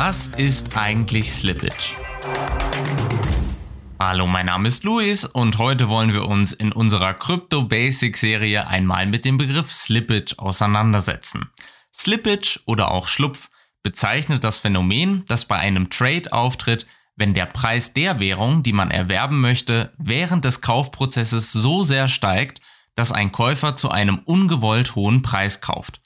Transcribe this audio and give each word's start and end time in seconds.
Was 0.00 0.28
ist 0.28 0.76
eigentlich 0.76 1.32
Slippage? 1.32 1.96
Hallo, 3.98 4.28
mein 4.28 4.46
Name 4.46 4.68
ist 4.68 4.84
Luis 4.84 5.24
und 5.24 5.58
heute 5.58 5.88
wollen 5.88 6.12
wir 6.12 6.28
uns 6.28 6.52
in 6.52 6.70
unserer 6.70 7.14
Crypto 7.14 7.64
Basic 7.64 8.16
Serie 8.16 8.68
einmal 8.68 9.06
mit 9.06 9.24
dem 9.24 9.38
Begriff 9.38 9.72
Slippage 9.72 10.38
auseinandersetzen. 10.38 11.50
Slippage 11.92 12.60
oder 12.64 12.92
auch 12.92 13.08
Schlupf 13.08 13.50
bezeichnet 13.82 14.44
das 14.44 14.60
Phänomen, 14.60 15.24
das 15.26 15.46
bei 15.46 15.56
einem 15.56 15.90
Trade 15.90 16.32
auftritt, 16.32 16.86
wenn 17.16 17.34
der 17.34 17.46
Preis 17.46 17.92
der 17.92 18.20
Währung, 18.20 18.62
die 18.62 18.72
man 18.72 18.92
erwerben 18.92 19.40
möchte, 19.40 19.92
während 19.98 20.44
des 20.44 20.60
Kaufprozesses 20.60 21.50
so 21.50 21.82
sehr 21.82 22.06
steigt, 22.06 22.60
dass 22.94 23.10
ein 23.10 23.32
Käufer 23.32 23.74
zu 23.74 23.90
einem 23.90 24.20
ungewollt 24.20 24.94
hohen 24.94 25.22
Preis 25.22 25.60
kauft. 25.60 26.00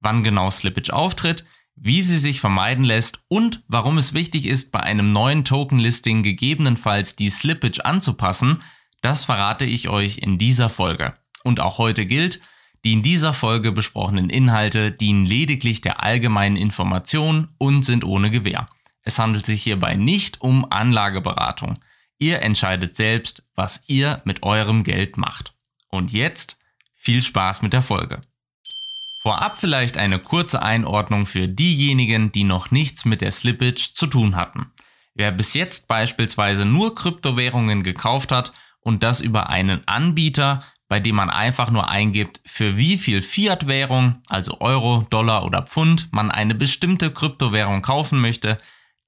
Wann 0.00 0.24
genau 0.24 0.50
Slippage 0.50 0.92
auftritt, 0.92 1.44
wie 1.76 2.02
sie 2.02 2.18
sich 2.18 2.40
vermeiden 2.40 2.84
lässt 2.84 3.20
und 3.28 3.62
warum 3.68 3.98
es 3.98 4.14
wichtig 4.14 4.46
ist, 4.46 4.72
bei 4.72 4.80
einem 4.80 5.12
neuen 5.12 5.44
Token-Listing 5.44 6.22
gegebenenfalls 6.22 7.16
die 7.16 7.30
Slippage 7.30 7.84
anzupassen, 7.84 8.62
das 9.02 9.26
verrate 9.26 9.66
ich 9.66 9.88
euch 9.88 10.18
in 10.18 10.38
dieser 10.38 10.70
Folge. 10.70 11.14
Und 11.44 11.60
auch 11.60 11.78
heute 11.78 12.06
gilt, 12.06 12.40
die 12.84 12.94
in 12.94 13.02
dieser 13.02 13.34
Folge 13.34 13.72
besprochenen 13.72 14.30
Inhalte 14.30 14.90
dienen 14.90 15.26
lediglich 15.26 15.80
der 15.80 16.02
allgemeinen 16.02 16.56
Information 16.56 17.48
und 17.58 17.84
sind 17.84 18.04
ohne 18.04 18.30
Gewähr. 18.30 18.66
Es 19.02 19.18
handelt 19.18 19.46
sich 19.46 19.62
hierbei 19.62 19.94
nicht 19.94 20.40
um 20.40 20.70
Anlageberatung. 20.70 21.78
Ihr 22.18 22.42
entscheidet 22.42 22.96
selbst, 22.96 23.44
was 23.54 23.82
ihr 23.86 24.22
mit 24.24 24.42
eurem 24.42 24.82
Geld 24.82 25.16
macht. 25.16 25.54
Und 25.88 26.12
jetzt 26.12 26.58
viel 26.94 27.22
Spaß 27.22 27.62
mit 27.62 27.72
der 27.72 27.82
Folge. 27.82 28.22
Vorab 29.26 29.56
vielleicht 29.58 29.98
eine 29.98 30.20
kurze 30.20 30.62
Einordnung 30.62 31.26
für 31.26 31.48
diejenigen, 31.48 32.30
die 32.30 32.44
noch 32.44 32.70
nichts 32.70 33.04
mit 33.04 33.22
der 33.22 33.32
Slippage 33.32 33.92
zu 33.92 34.06
tun 34.06 34.36
hatten. 34.36 34.70
Wer 35.16 35.32
bis 35.32 35.52
jetzt 35.54 35.88
beispielsweise 35.88 36.64
nur 36.64 36.94
Kryptowährungen 36.94 37.82
gekauft 37.82 38.30
hat 38.30 38.52
und 38.78 39.02
das 39.02 39.20
über 39.20 39.48
einen 39.50 39.82
Anbieter, 39.88 40.62
bei 40.86 41.00
dem 41.00 41.16
man 41.16 41.28
einfach 41.28 41.72
nur 41.72 41.88
eingibt, 41.88 42.40
für 42.46 42.76
wie 42.76 42.96
viel 42.98 43.20
Fiat-Währung, 43.20 44.22
also 44.28 44.60
Euro, 44.60 45.04
Dollar 45.10 45.44
oder 45.44 45.62
Pfund, 45.62 46.06
man 46.12 46.30
eine 46.30 46.54
bestimmte 46.54 47.10
Kryptowährung 47.10 47.82
kaufen 47.82 48.20
möchte, 48.20 48.58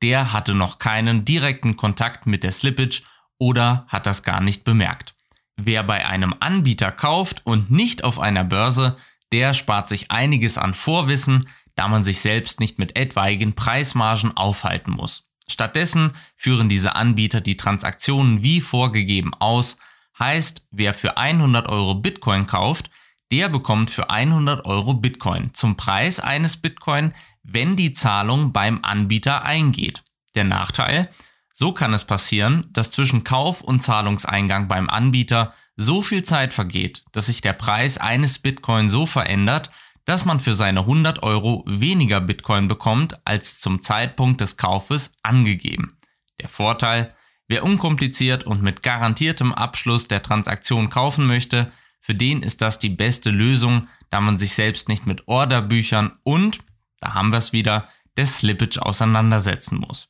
der 0.02 0.32
hatte 0.32 0.52
noch 0.52 0.80
keinen 0.80 1.26
direkten 1.26 1.76
Kontakt 1.76 2.26
mit 2.26 2.42
der 2.42 2.50
Slippage 2.50 3.02
oder 3.38 3.86
hat 3.86 4.04
das 4.06 4.24
gar 4.24 4.40
nicht 4.40 4.64
bemerkt. 4.64 5.14
Wer 5.56 5.84
bei 5.84 6.04
einem 6.04 6.34
Anbieter 6.40 6.90
kauft 6.90 7.46
und 7.46 7.70
nicht 7.70 8.02
auf 8.02 8.18
einer 8.18 8.42
Börse, 8.42 8.96
der 9.32 9.54
spart 9.54 9.88
sich 9.88 10.10
einiges 10.10 10.58
an 10.58 10.74
Vorwissen, 10.74 11.48
da 11.74 11.88
man 11.88 12.02
sich 12.02 12.20
selbst 12.20 12.60
nicht 12.60 12.78
mit 12.78 12.96
etwaigen 12.96 13.54
Preismargen 13.54 14.36
aufhalten 14.36 14.90
muss. 14.92 15.28
Stattdessen 15.48 16.12
führen 16.36 16.68
diese 16.68 16.96
Anbieter 16.96 17.40
die 17.40 17.56
Transaktionen 17.56 18.42
wie 18.42 18.60
vorgegeben 18.60 19.32
aus, 19.34 19.78
heißt, 20.18 20.66
wer 20.70 20.94
für 20.94 21.16
100 21.16 21.68
Euro 21.68 21.94
Bitcoin 21.94 22.46
kauft, 22.46 22.90
der 23.30 23.48
bekommt 23.48 23.90
für 23.90 24.10
100 24.10 24.64
Euro 24.64 24.94
Bitcoin 24.94 25.54
zum 25.54 25.76
Preis 25.76 26.20
eines 26.20 26.56
Bitcoin, 26.56 27.14
wenn 27.42 27.76
die 27.76 27.92
Zahlung 27.92 28.52
beim 28.52 28.80
Anbieter 28.82 29.44
eingeht. 29.44 30.02
Der 30.34 30.44
Nachteil, 30.44 31.10
so 31.52 31.72
kann 31.72 31.92
es 31.92 32.04
passieren, 32.04 32.68
dass 32.72 32.90
zwischen 32.90 33.24
Kauf 33.24 33.60
und 33.60 33.82
Zahlungseingang 33.82 34.68
beim 34.68 34.88
Anbieter 34.88 35.50
so 35.78 36.02
viel 36.02 36.24
Zeit 36.24 36.52
vergeht, 36.52 37.04
dass 37.12 37.26
sich 37.26 37.40
der 37.40 37.52
Preis 37.52 37.98
eines 37.98 38.40
Bitcoin 38.40 38.88
so 38.88 39.06
verändert, 39.06 39.70
dass 40.04 40.24
man 40.24 40.40
für 40.40 40.54
seine 40.54 40.80
100 40.80 41.22
Euro 41.22 41.62
weniger 41.66 42.20
Bitcoin 42.20 42.66
bekommt 42.66 43.24
als 43.24 43.60
zum 43.60 43.80
Zeitpunkt 43.80 44.40
des 44.40 44.56
Kaufes 44.56 45.14
angegeben. 45.22 45.96
Der 46.40 46.48
Vorteil, 46.48 47.14
wer 47.46 47.62
unkompliziert 47.62 48.44
und 48.44 48.60
mit 48.60 48.82
garantiertem 48.82 49.54
Abschluss 49.54 50.08
der 50.08 50.22
Transaktion 50.22 50.90
kaufen 50.90 51.26
möchte, 51.26 51.70
für 52.00 52.14
den 52.14 52.42
ist 52.42 52.60
das 52.60 52.80
die 52.80 52.88
beste 52.88 53.30
Lösung, 53.30 53.86
da 54.10 54.20
man 54.20 54.36
sich 54.38 54.54
selbst 54.54 54.88
nicht 54.88 55.06
mit 55.06 55.28
Orderbüchern 55.28 56.18
und, 56.24 56.58
da 56.98 57.14
haben 57.14 57.30
wir 57.30 57.38
es 57.38 57.52
wieder, 57.52 57.88
der 58.16 58.26
Slippage 58.26 58.78
auseinandersetzen 58.78 59.78
muss 59.78 60.08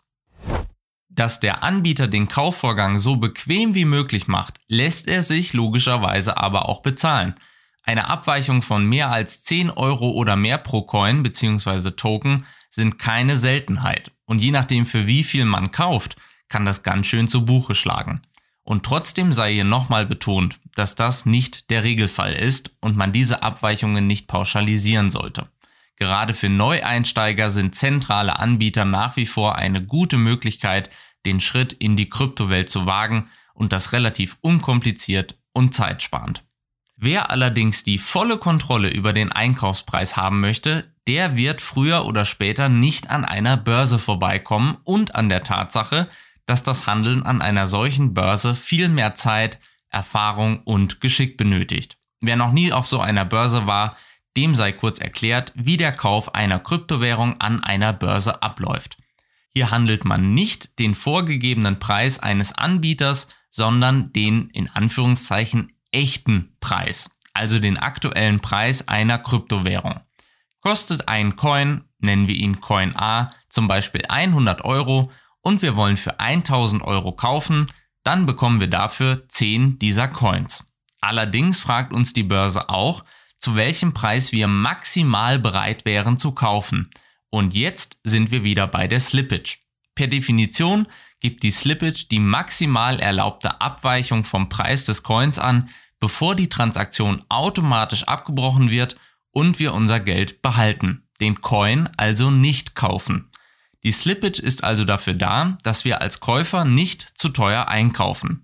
dass 1.08 1.40
der 1.40 1.62
Anbieter 1.62 2.06
den 2.06 2.28
Kaufvorgang 2.28 2.98
so 2.98 3.16
bequem 3.16 3.74
wie 3.74 3.84
möglich 3.84 4.28
macht, 4.28 4.60
lässt 4.68 5.08
er 5.08 5.22
sich 5.22 5.52
logischerweise 5.52 6.36
aber 6.36 6.68
auch 6.68 6.82
bezahlen. 6.82 7.34
Eine 7.82 8.08
Abweichung 8.08 8.62
von 8.62 8.84
mehr 8.84 9.10
als 9.10 9.42
10 9.44 9.70
Euro 9.70 10.10
oder 10.10 10.36
mehr 10.36 10.58
pro 10.58 10.82
Coin 10.82 11.22
bzw. 11.22 11.92
Token 11.92 12.44
sind 12.70 12.98
keine 12.98 13.38
Seltenheit. 13.38 14.12
Und 14.26 14.42
je 14.42 14.50
nachdem 14.50 14.84
für 14.84 15.06
wie 15.06 15.24
viel 15.24 15.46
man 15.46 15.72
kauft, 15.72 16.16
kann 16.48 16.66
das 16.66 16.82
ganz 16.82 17.06
schön 17.06 17.28
zu 17.28 17.44
Buche 17.44 17.74
schlagen. 17.74 18.20
Und 18.62 18.84
trotzdem 18.84 19.32
sei 19.32 19.54
hier 19.54 19.64
nochmal 19.64 20.04
betont, 20.04 20.60
dass 20.74 20.94
das 20.94 21.24
nicht 21.24 21.70
der 21.70 21.84
Regelfall 21.84 22.34
ist 22.34 22.70
und 22.80 22.96
man 22.96 23.14
diese 23.14 23.42
Abweichungen 23.42 24.06
nicht 24.06 24.28
pauschalisieren 24.28 25.10
sollte. 25.10 25.48
Gerade 25.98 26.32
für 26.32 26.48
Neueinsteiger 26.48 27.50
sind 27.50 27.74
zentrale 27.74 28.38
Anbieter 28.38 28.84
nach 28.84 29.16
wie 29.16 29.26
vor 29.26 29.56
eine 29.56 29.84
gute 29.84 30.16
Möglichkeit, 30.16 30.90
den 31.26 31.40
Schritt 31.40 31.72
in 31.72 31.96
die 31.96 32.08
Kryptowelt 32.08 32.70
zu 32.70 32.86
wagen 32.86 33.30
und 33.52 33.72
das 33.72 33.92
relativ 33.92 34.36
unkompliziert 34.40 35.36
und 35.52 35.74
zeitsparend. 35.74 36.44
Wer 36.96 37.30
allerdings 37.30 37.84
die 37.84 37.98
volle 37.98 38.38
Kontrolle 38.38 38.90
über 38.90 39.12
den 39.12 39.30
Einkaufspreis 39.30 40.16
haben 40.16 40.40
möchte, 40.40 40.92
der 41.06 41.36
wird 41.36 41.60
früher 41.60 42.06
oder 42.06 42.24
später 42.24 42.68
nicht 42.68 43.10
an 43.10 43.24
einer 43.24 43.56
Börse 43.56 43.98
vorbeikommen 43.98 44.78
und 44.84 45.14
an 45.14 45.28
der 45.28 45.42
Tatsache, 45.42 46.08
dass 46.46 46.64
das 46.64 46.86
Handeln 46.86 47.22
an 47.22 47.42
einer 47.42 47.66
solchen 47.66 48.14
Börse 48.14 48.54
viel 48.54 48.88
mehr 48.88 49.14
Zeit, 49.14 49.58
Erfahrung 49.90 50.60
und 50.64 51.00
Geschick 51.00 51.36
benötigt. 51.36 51.98
Wer 52.20 52.36
noch 52.36 52.52
nie 52.52 52.72
auf 52.72 52.86
so 52.86 53.00
einer 53.00 53.24
Börse 53.24 53.66
war, 53.66 53.96
dem 54.36 54.54
sei 54.54 54.72
kurz 54.72 54.98
erklärt, 54.98 55.52
wie 55.54 55.76
der 55.76 55.92
Kauf 55.92 56.34
einer 56.34 56.58
Kryptowährung 56.58 57.40
an 57.40 57.62
einer 57.62 57.92
Börse 57.92 58.42
abläuft. 58.42 58.96
Hier 59.50 59.70
handelt 59.70 60.04
man 60.04 60.34
nicht 60.34 60.78
den 60.78 60.94
vorgegebenen 60.94 61.78
Preis 61.78 62.20
eines 62.20 62.52
Anbieters, 62.52 63.28
sondern 63.50 64.12
den 64.12 64.50
in 64.50 64.68
Anführungszeichen 64.68 65.72
echten 65.90 66.56
Preis, 66.60 67.10
also 67.32 67.58
den 67.58 67.76
aktuellen 67.76 68.40
Preis 68.40 68.86
einer 68.88 69.18
Kryptowährung. 69.18 70.00
Kostet 70.60 71.08
ein 71.08 71.36
Coin, 71.36 71.84
nennen 71.98 72.28
wir 72.28 72.34
ihn 72.34 72.60
Coin 72.60 72.94
A, 72.96 73.30
zum 73.48 73.68
Beispiel 73.68 74.02
100 74.08 74.64
Euro 74.64 75.10
und 75.40 75.62
wir 75.62 75.76
wollen 75.76 75.96
für 75.96 76.20
1000 76.20 76.82
Euro 76.82 77.12
kaufen, 77.12 77.68
dann 78.04 78.26
bekommen 78.26 78.60
wir 78.60 78.68
dafür 78.68 79.28
10 79.28 79.78
dieser 79.78 80.08
Coins. 80.08 80.70
Allerdings 81.00 81.60
fragt 81.60 81.92
uns 81.92 82.12
die 82.12 82.22
Börse 82.22 82.68
auch, 82.68 83.04
zu 83.38 83.56
welchem 83.56 83.94
Preis 83.94 84.32
wir 84.32 84.48
maximal 84.48 85.38
bereit 85.38 85.84
wären 85.84 86.18
zu 86.18 86.32
kaufen. 86.32 86.90
Und 87.30 87.54
jetzt 87.54 87.98
sind 88.04 88.30
wir 88.30 88.42
wieder 88.42 88.66
bei 88.66 88.88
der 88.88 89.00
Slippage. 89.00 89.58
Per 89.94 90.06
Definition 90.06 90.86
gibt 91.20 91.42
die 91.42 91.50
Slippage 91.50 92.06
die 92.10 92.20
maximal 92.20 93.00
erlaubte 93.00 93.60
Abweichung 93.60 94.24
vom 94.24 94.48
Preis 94.48 94.84
des 94.84 95.02
Coins 95.02 95.38
an, 95.38 95.68
bevor 96.00 96.34
die 96.34 96.48
Transaktion 96.48 97.22
automatisch 97.28 98.04
abgebrochen 98.04 98.70
wird 98.70 98.96
und 99.30 99.58
wir 99.58 99.74
unser 99.74 100.00
Geld 100.00 100.42
behalten, 100.42 101.08
den 101.20 101.40
Coin 101.40 101.88
also 101.96 102.30
nicht 102.30 102.74
kaufen. 102.74 103.30
Die 103.84 103.92
Slippage 103.92 104.40
ist 104.40 104.64
also 104.64 104.84
dafür 104.84 105.14
da, 105.14 105.58
dass 105.62 105.84
wir 105.84 106.00
als 106.00 106.20
Käufer 106.20 106.64
nicht 106.64 107.02
zu 107.02 107.28
teuer 107.28 107.68
einkaufen. 107.68 108.42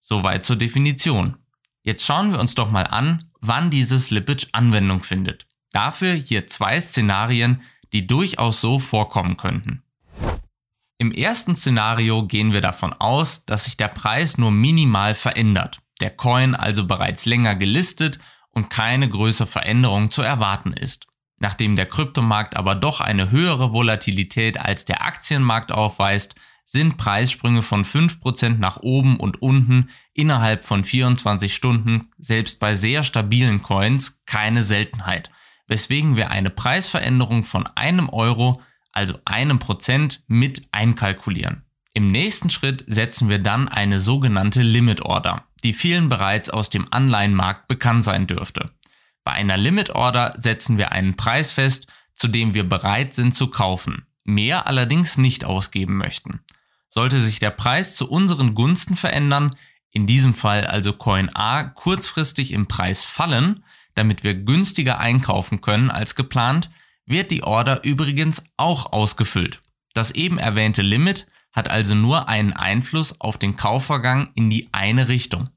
Soweit 0.00 0.44
zur 0.44 0.56
Definition. 0.56 1.36
Jetzt 1.82 2.04
schauen 2.04 2.32
wir 2.32 2.40
uns 2.40 2.54
doch 2.54 2.70
mal 2.70 2.86
an, 2.86 3.30
wann 3.42 3.68
diese 3.70 4.00
Slippage 4.00 4.46
Anwendung 4.52 5.02
findet. 5.02 5.46
Dafür 5.72 6.14
hier 6.14 6.46
zwei 6.46 6.80
Szenarien, 6.80 7.62
die 7.92 8.06
durchaus 8.06 8.60
so 8.60 8.78
vorkommen 8.78 9.36
könnten. 9.36 9.82
Im 10.98 11.12
ersten 11.12 11.56
Szenario 11.56 12.26
gehen 12.26 12.52
wir 12.52 12.60
davon 12.60 12.92
aus, 12.92 13.44
dass 13.44 13.64
sich 13.64 13.76
der 13.76 13.88
Preis 13.88 14.38
nur 14.38 14.52
minimal 14.52 15.14
verändert, 15.14 15.80
der 16.00 16.10
Coin 16.10 16.54
also 16.54 16.86
bereits 16.86 17.26
länger 17.26 17.56
gelistet 17.56 18.20
und 18.50 18.70
keine 18.70 19.08
größere 19.08 19.48
Veränderung 19.48 20.10
zu 20.10 20.22
erwarten 20.22 20.72
ist. 20.72 21.08
Nachdem 21.38 21.74
der 21.74 21.86
Kryptomarkt 21.86 22.56
aber 22.56 22.76
doch 22.76 23.00
eine 23.00 23.32
höhere 23.32 23.72
Volatilität 23.72 24.60
als 24.60 24.84
der 24.84 25.04
Aktienmarkt 25.04 25.72
aufweist, 25.72 26.36
sind 26.72 26.96
Preissprünge 26.96 27.62
von 27.62 27.84
5% 27.84 28.58
nach 28.58 28.78
oben 28.78 29.18
und 29.18 29.40
unten 29.40 29.90
innerhalb 30.14 30.64
von 30.64 30.84
24 30.84 31.54
Stunden 31.54 32.10
selbst 32.18 32.58
bei 32.58 32.74
sehr 32.74 33.02
stabilen 33.04 33.62
Coins 33.62 34.22
keine 34.26 34.62
Seltenheit 34.62 35.30
weswegen 35.72 36.16
wir 36.16 36.30
eine 36.30 36.50
Preisveränderung 36.50 37.44
von 37.44 37.66
einem 37.66 38.10
Euro, 38.10 38.60
also 38.92 39.18
einem 39.24 39.58
Prozent, 39.58 40.22
mit 40.26 40.68
einkalkulieren. 40.70 41.62
Im 41.94 42.08
nächsten 42.08 42.50
Schritt 42.50 42.84
setzen 42.86 43.30
wir 43.30 43.38
dann 43.38 43.68
eine 43.68 43.98
sogenannte 43.98 44.60
Limit 44.60 45.00
Order, 45.00 45.46
die 45.64 45.72
vielen 45.72 46.10
bereits 46.10 46.50
aus 46.50 46.68
dem 46.68 46.86
Anleihenmarkt 46.90 47.68
bekannt 47.68 48.04
sein 48.04 48.26
dürfte. 48.26 48.70
Bei 49.24 49.32
einer 49.32 49.56
Limit 49.56 49.90
Order 49.90 50.34
setzen 50.36 50.76
wir 50.76 50.92
einen 50.92 51.16
Preis 51.16 51.52
fest, 51.52 51.86
zu 52.14 52.28
dem 52.28 52.52
wir 52.52 52.68
bereit 52.68 53.14
sind 53.14 53.34
zu 53.34 53.48
kaufen. 53.48 54.06
mehr 54.24 54.68
allerdings 54.68 55.18
nicht 55.18 55.44
ausgeben 55.44 55.96
möchten. 55.96 56.40
Sollte 56.94 57.18
sich 57.18 57.38
der 57.38 57.50
Preis 57.50 57.96
zu 57.96 58.10
unseren 58.10 58.54
Gunsten 58.54 58.96
verändern, 58.96 59.56
in 59.90 60.06
diesem 60.06 60.34
Fall 60.34 60.66
also 60.66 60.92
Coin 60.92 61.30
A 61.34 61.64
kurzfristig 61.64 62.52
im 62.52 62.68
Preis 62.68 63.02
fallen, 63.02 63.64
damit 63.94 64.24
wir 64.24 64.34
günstiger 64.34 64.98
einkaufen 64.98 65.62
können 65.62 65.90
als 65.90 66.14
geplant, 66.14 66.70
wird 67.06 67.30
die 67.30 67.44
Order 67.44 67.82
übrigens 67.82 68.44
auch 68.58 68.92
ausgefüllt. 68.92 69.62
Das 69.94 70.10
eben 70.10 70.36
erwähnte 70.36 70.82
Limit 70.82 71.26
hat 71.52 71.70
also 71.70 71.94
nur 71.94 72.28
einen 72.28 72.52
Einfluss 72.52 73.22
auf 73.22 73.38
den 73.38 73.56
Kaufvorgang 73.56 74.30
in 74.34 74.50
die 74.50 74.68
eine 74.72 75.08
Richtung. 75.08 75.48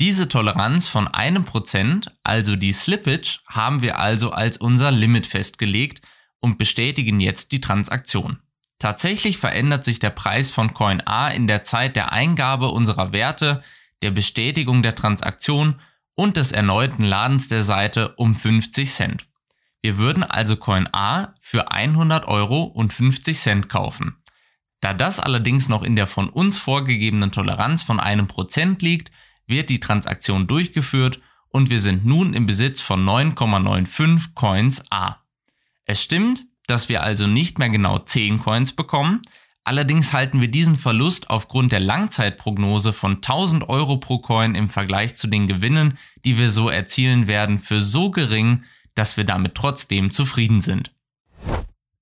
Diese 0.00 0.30
Toleranz 0.30 0.88
von 0.88 1.08
einem 1.08 1.44
Prozent, 1.44 2.10
also 2.24 2.56
die 2.56 2.72
Slippage, 2.72 3.40
haben 3.46 3.82
wir 3.82 3.98
also 3.98 4.30
als 4.30 4.56
unser 4.56 4.90
Limit 4.90 5.26
festgelegt 5.26 6.00
und 6.38 6.56
bestätigen 6.56 7.20
jetzt 7.20 7.52
die 7.52 7.60
Transaktion. 7.60 8.38
Tatsächlich 8.80 9.36
verändert 9.36 9.84
sich 9.84 9.98
der 9.98 10.08
Preis 10.08 10.50
von 10.50 10.72
Coin 10.72 11.06
A 11.06 11.28
in 11.28 11.46
der 11.46 11.62
Zeit 11.62 11.96
der 11.96 12.12
Eingabe 12.12 12.68
unserer 12.68 13.12
Werte, 13.12 13.62
der 14.00 14.10
Bestätigung 14.10 14.82
der 14.82 14.94
Transaktion 14.94 15.80
und 16.14 16.38
des 16.38 16.50
erneuten 16.50 17.04
Ladens 17.04 17.48
der 17.48 17.62
Seite 17.62 18.14
um 18.16 18.34
50 18.34 18.90
Cent. 18.90 19.26
Wir 19.82 19.98
würden 19.98 20.22
also 20.22 20.56
Coin 20.56 20.88
A 20.92 21.34
für 21.42 21.70
100 21.70 22.26
Euro 22.26 22.62
und 22.62 22.94
50 22.94 23.38
Cent 23.38 23.68
kaufen. 23.68 24.16
Da 24.80 24.94
das 24.94 25.20
allerdings 25.20 25.68
noch 25.68 25.82
in 25.82 25.94
der 25.94 26.06
von 26.06 26.30
uns 26.30 26.56
vorgegebenen 26.56 27.32
Toleranz 27.32 27.82
von 27.82 28.00
einem 28.00 28.28
Prozent 28.28 28.80
liegt, 28.80 29.10
wird 29.46 29.68
die 29.68 29.80
Transaktion 29.80 30.46
durchgeführt 30.46 31.20
und 31.48 31.68
wir 31.68 31.80
sind 31.80 32.06
nun 32.06 32.32
im 32.32 32.46
Besitz 32.46 32.80
von 32.80 33.04
9,95 33.04 34.34
Coins 34.34 34.90
A. 34.90 35.16
Es 35.84 36.02
stimmt, 36.02 36.46
dass 36.70 36.88
wir 36.88 37.02
also 37.02 37.26
nicht 37.26 37.58
mehr 37.58 37.68
genau 37.68 37.98
10 37.98 38.38
Coins 38.38 38.72
bekommen, 38.72 39.22
allerdings 39.64 40.12
halten 40.12 40.40
wir 40.40 40.48
diesen 40.48 40.76
Verlust 40.76 41.28
aufgrund 41.28 41.72
der 41.72 41.80
Langzeitprognose 41.80 42.92
von 42.92 43.16
1000 43.16 43.68
Euro 43.68 43.96
pro 43.98 44.18
Coin 44.18 44.54
im 44.54 44.70
Vergleich 44.70 45.16
zu 45.16 45.26
den 45.26 45.48
Gewinnen, 45.48 45.98
die 46.24 46.38
wir 46.38 46.50
so 46.50 46.68
erzielen 46.70 47.26
werden, 47.26 47.58
für 47.58 47.80
so 47.80 48.10
gering, 48.10 48.64
dass 48.94 49.16
wir 49.16 49.24
damit 49.24 49.54
trotzdem 49.54 50.10
zufrieden 50.10 50.60
sind. 50.60 50.92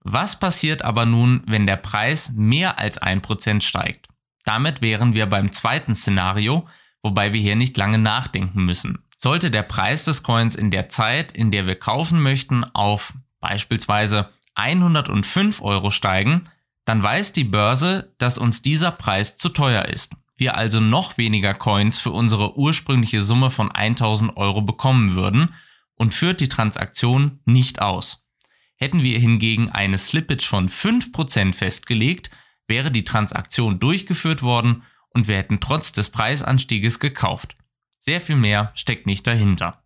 Was 0.01 0.39
passiert 0.39 0.83
aber 0.83 1.07
nun, 1.07 1.43
wenn 1.47 1.67
der 1.67 1.77
Preis 1.77 2.33
mehr 2.35 2.79
als 2.79 3.01
1% 3.01 3.63
steigt? 3.63 4.09
Damit 4.45 4.81
wären 4.81 5.15
wir 5.15 5.27
beim 5.27 5.53
zweiten 5.53 5.95
Szenario, 5.95 6.67
wobei 7.03 7.33
wir 7.33 7.41
hier 7.41 7.57
nicht 7.57 7.77
lange 7.77 7.99
nachdenken 7.99 8.65
müssen. 8.65 8.99
Sollte 9.17 9.51
der 9.51 9.63
Preis 9.63 10.05
des 10.05 10.23
Coins 10.23 10.55
in 10.55 10.71
der 10.71 10.89
Zeit, 10.89 11.33
in 11.33 11.51
der 11.51 11.67
wir 11.67 11.75
kaufen 11.75 12.23
möchten, 12.23 12.65
auf 12.65 13.15
beispielsweise 13.41 14.31
105 14.59 15.63
Euro 15.63 15.91
steigen, 15.91 16.45
dann 16.85 17.03
weiß 17.03 17.33
die 17.33 17.45
Börse, 17.45 18.15
dass 18.19 18.39
uns 18.39 18.63
dieser 18.63 18.91
Preis 18.91 19.37
zu 19.37 19.51
teuer 19.51 19.87
ist. 19.87 20.15
Wir 20.37 20.57
also 20.57 20.81
noch 20.81 21.19
weniger 21.19 21.53
Coins 21.53 21.99
für 21.99 22.13
unsere 22.13 22.57
ursprüngliche 22.57 23.21
Summe 23.21 23.51
von 23.51 23.71
1000 23.71 24.37
Euro 24.37 24.63
bekommen 24.63 25.15
würden 25.15 25.55
und 25.95 26.15
führt 26.15 26.41
die 26.41 26.49
Transaktion 26.49 27.41
nicht 27.45 27.83
aus. 27.83 28.29
Hätten 28.77 29.03
wir 29.03 29.19
hingegen 29.19 29.71
eine 29.71 29.99
Slippage 29.99 30.47
von 30.47 30.69
5% 30.69 31.55
festgelegt, 31.55 32.31
wäre 32.69 32.93
die 32.93 33.05
Transaktion 33.05 33.81
durchgeführt 33.81 34.43
worden 34.43 34.85
und 35.11 35.27
wir 35.27 35.37
hätten 35.37 35.59
trotz 35.59 35.93
des 35.93 36.11
Preisanstieges 36.11 37.01
gekauft. 37.01 37.57
Sehr 37.99 38.21
viel 38.21 38.37
mehr 38.37 38.71
steckt 38.75 39.07
nicht 39.07 39.27
dahinter. 39.27 39.83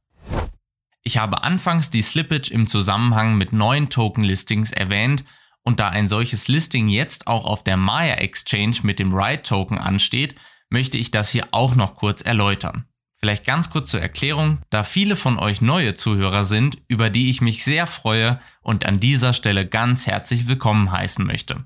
Ich 1.02 1.18
habe 1.18 1.42
anfangs 1.42 1.90
die 1.90 2.02
Slippage 2.02 2.50
im 2.52 2.66
Zusammenhang 2.66 3.36
mit 3.36 3.52
neuen 3.52 3.90
Token-Listings 3.90 4.72
erwähnt 4.72 5.24
und 5.62 5.80
da 5.80 5.88
ein 5.88 6.08
solches 6.08 6.48
Listing 6.48 6.88
jetzt 6.88 7.26
auch 7.26 7.44
auf 7.44 7.64
der 7.64 7.76
Maya 7.76 8.14
Exchange 8.14 8.76
mit 8.82 8.98
dem 8.98 9.12
Ride-Token 9.12 9.78
ansteht, 9.78 10.36
möchte 10.70 10.98
ich 10.98 11.10
das 11.10 11.30
hier 11.30 11.48
auch 11.52 11.74
noch 11.74 11.96
kurz 11.96 12.20
erläutern. 12.20 12.86
Vielleicht 13.18 13.44
ganz 13.44 13.70
kurz 13.70 13.90
zur 13.90 14.00
Erklärung, 14.00 14.58
da 14.70 14.82
viele 14.82 15.14
von 15.14 15.38
euch 15.38 15.60
neue 15.60 15.94
Zuhörer 15.94 16.44
sind, 16.44 16.78
über 16.88 17.10
die 17.10 17.30
ich 17.30 17.40
mich 17.40 17.62
sehr 17.62 17.86
freue 17.86 18.40
und 18.62 18.84
an 18.84 18.98
dieser 18.98 19.32
Stelle 19.32 19.66
ganz 19.66 20.06
herzlich 20.06 20.48
willkommen 20.48 20.90
heißen 20.90 21.24
möchte. 21.24 21.64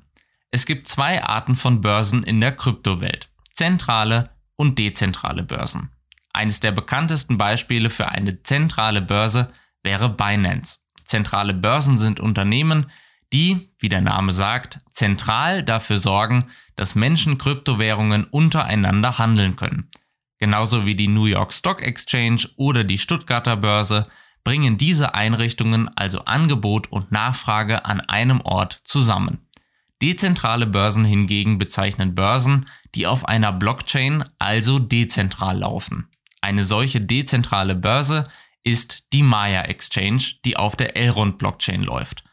Es 0.50 0.66
gibt 0.66 0.88
zwei 0.88 1.22
Arten 1.22 1.56
von 1.56 1.80
Börsen 1.80 2.22
in 2.24 2.40
der 2.40 2.52
Kryptowelt 2.52 3.30
zentrale 3.56 4.30
und 4.56 4.78
dezentrale 4.78 5.42
Börsen. 5.42 5.90
Eines 6.36 6.60
der 6.60 6.70
bekanntesten 6.70 7.38
Beispiele 7.38 7.88
für 7.88 8.08
eine 8.08 8.42
zentrale 8.42 9.00
Börse 9.00 9.50
wäre 9.82 10.10
Binance. 10.10 10.80
Zentrale 11.06 11.54
Börsen 11.54 11.98
sind 11.98 12.20
Unternehmen, 12.20 12.90
die, 13.32 13.70
wie 13.78 13.88
der 13.88 14.02
Name 14.02 14.32
sagt, 14.32 14.80
zentral 14.92 15.62
dafür 15.62 15.96
sorgen, 15.96 16.50
dass 16.74 16.94
Menschen 16.94 17.38
Kryptowährungen 17.38 18.24
untereinander 18.24 19.16
handeln 19.16 19.56
können. 19.56 19.90
Genauso 20.36 20.84
wie 20.84 20.94
die 20.94 21.08
New 21.08 21.24
York 21.24 21.54
Stock 21.54 21.80
Exchange 21.80 22.50
oder 22.56 22.84
die 22.84 22.98
Stuttgarter 22.98 23.56
Börse 23.56 24.06
bringen 24.44 24.76
diese 24.76 25.14
Einrichtungen 25.14 25.88
also 25.96 26.26
Angebot 26.26 26.92
und 26.92 27.12
Nachfrage 27.12 27.86
an 27.86 28.02
einem 28.02 28.42
Ort 28.42 28.82
zusammen. 28.84 29.48
Dezentrale 30.02 30.66
Börsen 30.66 31.06
hingegen 31.06 31.56
bezeichnen 31.56 32.14
Börsen, 32.14 32.68
die 32.94 33.06
auf 33.06 33.26
einer 33.26 33.54
Blockchain, 33.54 34.24
also 34.38 34.78
dezentral 34.78 35.60
laufen. 35.60 36.10
Eine 36.40 36.64
solche 36.64 37.00
dezentrale 37.00 37.74
Börse 37.74 38.28
ist 38.64 39.04
die 39.12 39.22
Maya 39.22 39.62
Exchange, 39.62 40.22
die 40.44 40.56
auf 40.56 40.76
der 40.76 40.96
Elrond 40.96 41.38
Blockchain 41.38 41.82
läuft. 41.82 42.24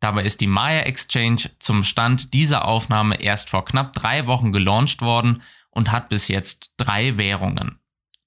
Dabei 0.00 0.24
ist 0.24 0.40
die 0.40 0.46
Maya 0.46 0.80
Exchange 0.80 1.50
zum 1.58 1.84
Stand 1.84 2.34
dieser 2.34 2.64
Aufnahme 2.64 3.20
erst 3.20 3.50
vor 3.50 3.64
knapp 3.64 3.92
drei 3.92 4.26
Wochen 4.26 4.52
gelauncht 4.52 5.00
worden 5.00 5.42
und 5.70 5.92
hat 5.92 6.08
bis 6.08 6.28
jetzt 6.28 6.72
drei 6.76 7.16
Währungen. 7.16 7.78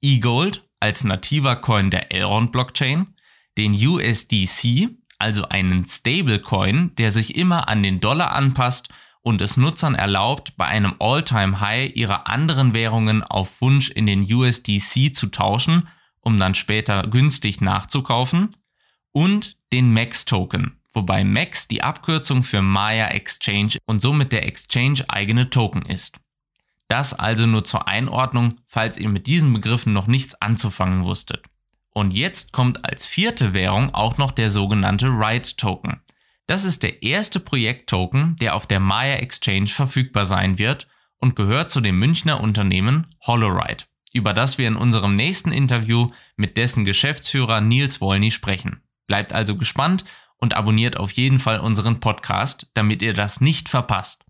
eGold 0.01 0.63
als 0.79 1.03
nativer 1.03 1.55
Coin 1.55 1.89
der 1.89 2.11
Elrond 2.11 2.51
Blockchain, 2.51 3.15
den 3.57 3.73
USDC 3.73 4.89
also 5.17 5.47
einen 5.47 5.85
Stablecoin, 5.85 6.93
der 6.95 7.11
sich 7.11 7.35
immer 7.35 7.67
an 7.67 7.83
den 7.83 7.99
Dollar 7.99 8.31
anpasst 8.31 8.89
und 9.25 9.41
es 9.41 9.57
Nutzern 9.57 9.95
erlaubt, 9.95 10.55
bei 10.55 10.65
einem 10.65 10.93
All-Time-High 10.99 11.95
ihre 11.95 12.27
anderen 12.27 12.75
Währungen 12.75 13.23
auf 13.23 13.59
Wunsch 13.59 13.89
in 13.89 14.05
den 14.05 14.31
USDC 14.31 15.15
zu 15.15 15.31
tauschen, 15.31 15.87
um 16.21 16.37
dann 16.37 16.53
später 16.53 17.07
günstig 17.07 17.59
nachzukaufen, 17.59 18.55
und 19.11 19.57
den 19.73 19.91
Max-Token, 19.91 20.79
wobei 20.93 21.23
Max 21.23 21.67
die 21.67 21.81
Abkürzung 21.81 22.43
für 22.43 22.61
Maya 22.61 23.07
Exchange 23.07 23.77
und 23.87 23.99
somit 23.99 24.31
der 24.31 24.45
Exchange 24.45 25.03
eigene 25.07 25.49
Token 25.49 25.81
ist. 25.81 26.19
Das 26.87 27.15
also 27.15 27.47
nur 27.47 27.63
zur 27.63 27.87
Einordnung, 27.87 28.59
falls 28.67 28.99
ihr 28.99 29.09
mit 29.09 29.25
diesen 29.25 29.53
Begriffen 29.53 29.91
noch 29.91 30.05
nichts 30.05 30.39
anzufangen 30.39 31.03
wusstet. 31.03 31.43
Und 31.89 32.13
jetzt 32.13 32.51
kommt 32.51 32.85
als 32.85 33.07
vierte 33.07 33.53
Währung 33.53 33.91
auch 33.91 34.19
noch 34.19 34.31
der 34.31 34.51
sogenannte 34.51 35.07
Ride 35.07 35.55
Token. 35.57 36.01
Das 36.47 36.63
ist 36.63 36.83
der 36.83 37.01
erste 37.01 37.39
Projekttoken, 37.39 38.35
der 38.37 38.55
auf 38.55 38.67
der 38.67 38.79
Maya 38.79 39.15
Exchange 39.15 39.67
verfügbar 39.67 40.25
sein 40.25 40.59
wird 40.59 40.87
und 41.17 41.35
gehört 41.35 41.71
zu 41.71 41.81
dem 41.81 41.97
Münchner 41.97 42.41
Unternehmen 42.41 43.07
HoloRide, 43.25 43.85
über 44.13 44.33
das 44.33 44.57
wir 44.57 44.67
in 44.67 44.75
unserem 44.75 45.15
nächsten 45.15 45.51
Interview 45.51 46.11
mit 46.35 46.57
dessen 46.57 46.85
Geschäftsführer 46.85 47.61
Nils 47.61 47.99
Wolny 47.99 48.29
sprechen. 48.29 48.83
Bleibt 49.07 49.33
also 49.33 49.57
gespannt 49.57 50.05
und 50.37 50.55
abonniert 50.55 50.97
auf 50.97 51.11
jeden 51.13 51.39
Fall 51.39 51.59
unseren 51.59 51.99
Podcast, 51.99 52.67
damit 52.75 53.01
ihr 53.01 53.13
das 53.13 53.41
nicht 53.41 53.67
verpasst. 53.67 54.23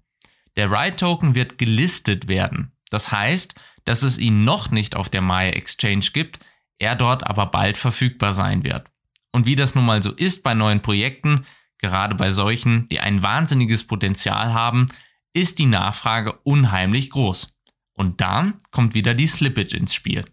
Der 0.56 0.72
Ride 0.72 0.96
Token 0.96 1.36
wird 1.36 1.58
gelistet 1.58 2.30
werden. 2.30 2.72
Das 2.90 3.12
heißt, 3.12 3.56
dass 3.84 4.04
es 4.04 4.18
ihn 4.18 4.46
noch 4.46 4.72
nicht 4.72 4.96
auf 4.96 5.10
der 5.10 5.22
Maya 5.22 5.52
Exchange 5.52 6.06
gibt, 6.14 6.40
er 6.80 6.96
dort 6.96 7.26
aber 7.26 7.48
bald 7.48 7.78
verfügbar 7.78 8.32
sein 8.32 8.64
wird. 8.64 8.88
Und 9.34 9.46
wie 9.46 9.56
das 9.56 9.76
nun 9.76 9.86
mal 9.86 10.02
so 10.02 10.12
ist 10.12 10.44
bei 10.44 10.54
neuen 10.54 10.82
Projekten, 10.82 11.46
gerade 11.86 12.16
bei 12.16 12.32
solchen, 12.32 12.88
die 12.90 13.00
ein 13.00 13.22
wahnsinniges 13.22 13.86
Potenzial 13.86 14.54
haben, 14.54 14.88
ist 15.34 15.60
die 15.60 15.68
Nachfrage 15.68 16.34
unheimlich 16.44 17.12
groß. 17.12 17.54
Und 17.94 18.22
da 18.22 18.54
kommt 18.72 18.96
wieder 18.96 19.14
die 19.14 19.28
Slippage 19.28 19.78
ins 19.78 19.94
Spiel. 19.94 20.26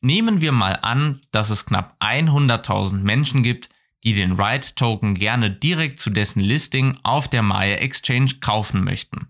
Nehmen 0.00 0.40
wir 0.40 0.52
mal 0.52 0.78
an, 0.82 1.20
dass 1.30 1.50
es 1.50 1.66
knapp 1.66 1.96
100.000 2.00 2.94
Menschen 2.96 3.42
gibt, 3.42 3.70
die 4.04 4.14
den 4.14 4.32
Ride 4.32 4.74
Token 4.74 5.14
gerne 5.14 5.50
direkt 5.50 6.00
zu 6.00 6.10
dessen 6.10 6.40
Listing 6.40 6.98
auf 7.02 7.28
der 7.28 7.42
Maya 7.42 7.76
Exchange 7.76 8.34
kaufen 8.40 8.82
möchten. 8.82 9.28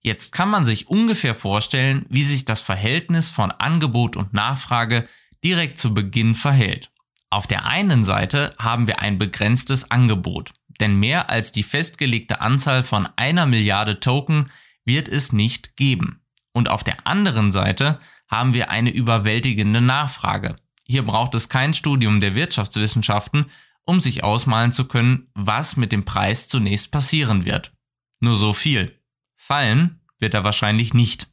Jetzt 0.00 0.32
kann 0.32 0.48
man 0.48 0.64
sich 0.64 0.88
ungefähr 0.88 1.34
vorstellen, 1.34 2.06
wie 2.08 2.22
sich 2.22 2.44
das 2.44 2.62
Verhältnis 2.62 3.30
von 3.30 3.50
Angebot 3.50 4.16
und 4.16 4.32
Nachfrage 4.32 5.08
direkt 5.44 5.78
zu 5.78 5.92
Beginn 5.92 6.34
verhält. 6.34 6.90
Auf 7.30 7.46
der 7.46 7.66
einen 7.66 8.04
Seite 8.04 8.54
haben 8.58 8.86
wir 8.86 9.00
ein 9.00 9.18
begrenztes 9.18 9.90
Angebot, 9.90 10.52
denn 10.80 10.96
mehr 10.96 11.30
als 11.30 11.52
die 11.52 11.62
festgelegte 11.62 12.40
Anzahl 12.40 12.82
von 12.82 13.08
einer 13.16 13.46
Milliarde 13.46 14.00
Token 14.00 14.50
wird 14.84 15.08
es 15.08 15.32
nicht 15.32 15.76
geben. 15.76 16.20
Und 16.52 16.68
auf 16.68 16.84
der 16.84 17.06
anderen 17.06 17.52
Seite 17.52 18.00
haben 18.28 18.54
wir 18.54 18.70
eine 18.70 18.90
überwältigende 18.90 19.80
Nachfrage. 19.80 20.56
Hier 20.84 21.04
braucht 21.04 21.34
es 21.34 21.48
kein 21.48 21.74
Studium 21.74 22.20
der 22.20 22.34
Wirtschaftswissenschaften, 22.34 23.50
um 23.84 24.00
sich 24.00 24.24
ausmalen 24.24 24.72
zu 24.72 24.86
können, 24.86 25.28
was 25.34 25.76
mit 25.76 25.92
dem 25.92 26.04
Preis 26.04 26.48
zunächst 26.48 26.92
passieren 26.92 27.44
wird. 27.44 27.72
Nur 28.20 28.36
so 28.36 28.52
viel. 28.52 28.98
Fallen 29.36 30.00
wird 30.18 30.34
er 30.34 30.44
wahrscheinlich 30.44 30.94
nicht. 30.94 31.26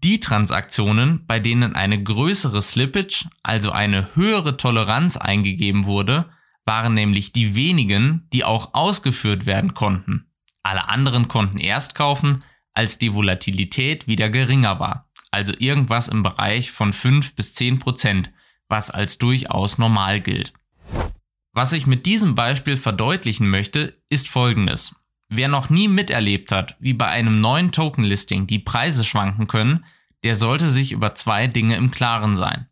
Die 0.03 0.21
Transaktionen, 0.21 1.25
bei 1.27 1.39
denen 1.41 1.75
eine 1.75 2.03
größere 2.03 2.61
Slippage, 2.61 3.27
also 3.43 3.71
eine 3.71 4.15
höhere 4.15 4.57
Toleranz 4.57 5.17
eingegeben 5.17 5.87
wurde, 5.87 6.31
waren 6.67 6.95
nämlich 6.95 7.33
die 7.33 7.55
wenigen, 7.55 8.29
die 8.33 8.45
auch 8.45 8.75
ausgeführt 8.75 9.47
werden 9.47 9.75
konnten. 9.75 10.27
Alle 10.63 10.89
anderen 10.89 11.29
konnten 11.29 11.59
erst 11.59 11.95
kaufen, 11.95 12.43
als 12.73 12.99
die 12.99 13.15
Volatilität 13.15 14.09
wieder 14.09 14.31
geringer 14.31 14.81
war, 14.81 15.11
also 15.31 15.53
irgendwas 15.59 16.09
im 16.09 16.23
Bereich 16.23 16.73
von 16.73 16.93
5 16.93 17.37
bis 17.37 17.55
10 17.55 17.79
Prozent, 17.79 18.31
was 18.69 18.91
als 18.91 19.19
durchaus 19.19 19.79
normal 19.79 20.21
gilt. 20.21 20.53
Was 21.53 21.73
ich 21.73 21.87
mit 21.87 22.07
diesem 22.07 22.35
Beispiel 22.35 22.77
verdeutlichen 22.77 23.49
möchte, 23.49 24.01
ist 24.09 24.29
folgendes. 24.29 24.97
Wer 25.29 25.49
noch 25.49 25.71
nie 25.71 25.89
miterlebt 25.89 26.53
hat, 26.53 26.77
wie 26.81 26.93
bei 26.93 27.07
einem 27.07 27.41
neuen 27.41 27.73
Token-Listing 27.73 28.47
die 28.47 28.59
Preise 28.59 29.05
schwanken 29.05 29.47
können, 29.47 29.85
der 30.25 30.37
sollte 30.37 30.71
sich 30.71 30.93
über 30.93 31.15
zwei 31.15 31.47
Dinge 31.47 31.77
im 31.77 31.91
Klaren 31.91 32.37
sein. 32.37 32.69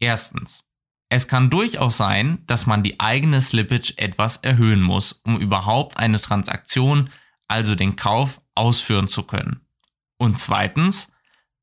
Erstens. 0.00 0.64
Es 1.08 1.28
kann 1.28 1.50
durchaus 1.50 1.96
sein, 1.96 2.42
dass 2.46 2.66
man 2.66 2.82
die 2.82 2.98
eigene 2.98 3.40
Slippage 3.40 3.94
etwas 3.96 4.38
erhöhen 4.38 4.82
muss, 4.82 5.12
um 5.12 5.38
überhaupt 5.38 5.98
eine 5.98 6.20
Transaktion, 6.20 7.10
also 7.46 7.76
den 7.76 7.94
Kauf, 7.94 8.40
ausführen 8.56 9.06
zu 9.06 9.22
können. 9.22 9.60
Und 10.18 10.38
zweitens, 10.38 11.12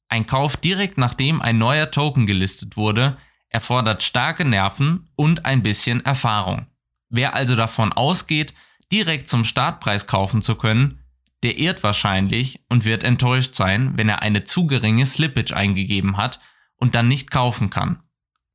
ein 0.07 0.25
Kauf 0.25 0.55
direkt 0.55 0.97
nachdem 0.97 1.41
ein 1.41 1.57
neuer 1.57 1.91
Token 1.91 2.25
gelistet 2.25 2.77
wurde, 2.77 3.17
erfordert 3.53 4.03
starke 4.03 4.43
Nerven 4.43 5.07
und 5.15 5.45
ein 5.45 5.63
bisschen 5.63 6.03
Erfahrung. 6.03 6.67
Wer 7.09 7.35
also 7.35 7.55
davon 7.55 7.93
ausgeht, 7.93 8.53
direkt 8.91 9.29
zum 9.29 9.45
Startpreis 9.45 10.07
kaufen 10.07 10.41
zu 10.41 10.55
können, 10.55 10.99
der 11.43 11.59
irrt 11.59 11.83
wahrscheinlich 11.83 12.61
und 12.69 12.85
wird 12.85 13.03
enttäuscht 13.03 13.55
sein, 13.55 13.93
wenn 13.95 14.09
er 14.09 14.21
eine 14.21 14.43
zu 14.43 14.65
geringe 14.65 15.05
Slippage 15.05 15.55
eingegeben 15.55 16.17
hat 16.17 16.39
und 16.77 16.95
dann 16.95 17.07
nicht 17.07 17.31
kaufen 17.31 17.69
kann. 17.69 18.01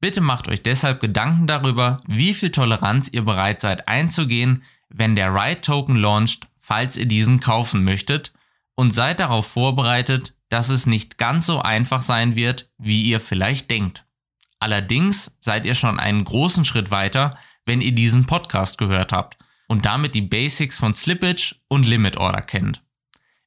Bitte 0.00 0.20
macht 0.20 0.48
euch 0.48 0.62
deshalb 0.62 1.00
Gedanken 1.00 1.46
darüber, 1.46 1.98
wie 2.06 2.34
viel 2.34 2.50
Toleranz 2.50 3.08
ihr 3.08 3.22
bereit 3.22 3.60
seid 3.60 3.88
einzugehen, 3.88 4.62
wenn 4.88 5.16
der 5.16 5.34
Ride 5.34 5.60
Token 5.60 5.96
launcht, 5.96 6.46
falls 6.58 6.96
ihr 6.96 7.06
diesen 7.06 7.40
kaufen 7.40 7.84
möchtet 7.84 8.32
und 8.74 8.94
seid 8.94 9.20
darauf 9.20 9.46
vorbereitet, 9.46 10.34
dass 10.48 10.68
es 10.68 10.86
nicht 10.86 11.18
ganz 11.18 11.46
so 11.46 11.60
einfach 11.60 12.02
sein 12.02 12.36
wird, 12.36 12.70
wie 12.78 13.02
ihr 13.02 13.20
vielleicht 13.20 13.70
denkt. 13.70 14.04
Allerdings 14.60 15.36
seid 15.40 15.64
ihr 15.64 15.74
schon 15.74 16.00
einen 16.00 16.24
großen 16.24 16.64
Schritt 16.64 16.90
weiter, 16.90 17.38
wenn 17.64 17.80
ihr 17.80 17.92
diesen 17.92 18.26
Podcast 18.26 18.78
gehört 18.78 19.12
habt 19.12 19.38
und 19.68 19.84
damit 19.84 20.14
die 20.14 20.22
Basics 20.22 20.78
von 20.78 20.94
Slippage 20.94 21.56
und 21.68 21.86
Limit 21.86 22.16
Order 22.16 22.42
kennt. 22.42 22.82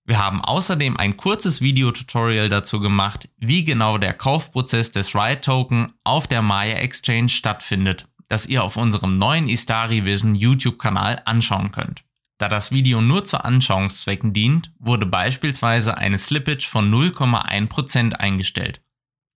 Wir 0.05 0.17
haben 0.17 0.41
außerdem 0.41 0.97
ein 0.97 1.15
kurzes 1.15 1.61
Videotutorial 1.61 2.49
dazu 2.49 2.79
gemacht, 2.79 3.29
wie 3.37 3.63
genau 3.63 3.97
der 3.97 4.13
Kaufprozess 4.13 4.91
des 4.91 5.15
Ride 5.15 5.41
Token 5.41 5.93
auf 6.03 6.27
der 6.27 6.41
Maya 6.41 6.77
Exchange 6.77 7.29
stattfindet, 7.29 8.07
das 8.27 8.45
ihr 8.45 8.63
auf 8.63 8.77
unserem 8.77 9.17
neuen 9.17 9.47
Istari 9.47 10.05
Vision 10.05 10.35
YouTube 10.35 10.79
Kanal 10.79 11.21
anschauen 11.25 11.71
könnt. 11.71 12.03
Da 12.39 12.49
das 12.49 12.71
Video 12.71 13.01
nur 13.01 13.23
zu 13.23 13.43
Anschauungszwecken 13.43 14.33
dient, 14.33 14.71
wurde 14.79 15.05
beispielsweise 15.05 15.97
eine 15.97 16.17
Slippage 16.17 16.67
von 16.67 16.91
0,1% 16.91 18.13
eingestellt. 18.13 18.81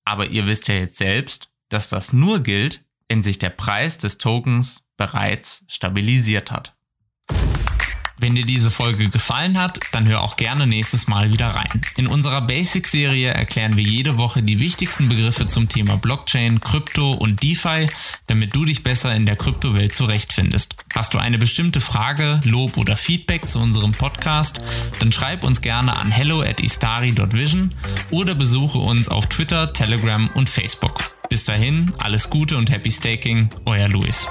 Aber 0.06 0.28
ihr 0.30 0.48
wisst 0.48 0.68
ja 0.68 0.76
jetzt 0.76 0.98
selbst, 0.98 1.52
dass 1.70 1.90
das 1.90 2.14
nur 2.14 2.42
gilt, 2.42 2.84
wenn 3.08 3.24
sich 3.24 3.40
der 3.40 3.50
Preis 3.50 3.98
des 3.98 4.18
Tokens 4.18 4.86
bereits 4.98 5.64
stabilisiert 5.68 6.52
hat. 6.52 6.76
Wenn 8.18 8.34
dir 8.34 8.46
diese 8.46 8.72
Folge 8.72 9.10
gefallen 9.10 9.60
hat, 9.60 9.78
dann 9.92 10.08
hör 10.08 10.22
auch 10.22 10.38
gerne 10.38 10.68
nächstes 10.68 11.08
Mal 11.08 11.34
wieder 11.34 11.50
rein. 11.50 11.82
In 11.98 12.08
unserer 12.08 12.40
Basic-Serie 12.42 13.34
erklären 13.34 13.76
wir 13.76 13.84
jede 13.84 14.18
Woche 14.18 14.42
die 14.42 14.60
wichtigsten 14.60 15.10
Begriffe 15.10 15.48
zum 15.50 15.68
Thema 15.68 15.98
Blockchain, 15.98 16.62
Krypto 16.62 17.12
und 17.12 17.44
DeFi, 17.44 17.88
damit 18.28 18.56
du 18.56 18.64
dich 18.64 18.84
besser 18.84 19.14
in 19.14 19.26
der 19.26 19.36
Kryptowelt 19.36 19.94
zurechtfindest. 19.94 20.76
Hast 20.96 21.14
du 21.14 21.18
eine 21.18 21.38
bestimmte 21.38 21.82
Frage, 21.82 22.40
Lob 22.46 22.78
oder 22.78 22.96
Feedback 22.96 23.50
zu 23.50 23.60
unserem 23.60 23.92
Podcast, 23.92 24.62
dann 25.00 25.12
schreib 25.12 25.44
uns 25.44 25.60
gerne 25.60 25.98
an 25.98 26.10
hello 26.10 26.42
at 26.42 26.62
istari.vision 26.62 27.74
oder 28.12 28.34
besuche 28.34 28.78
uns 28.78 29.10
auf 29.10 29.28
Twitter, 29.28 29.74
Telegram 29.74 30.30
und 30.36 30.50
Facebook. 30.50 31.15
Bis 31.30 31.44
dahin, 31.44 31.92
alles 31.98 32.30
Gute 32.30 32.58
und 32.58 32.72
Happy 32.72 32.92
Staking, 32.92 33.50
euer 33.66 33.88
Luis. 33.90 34.28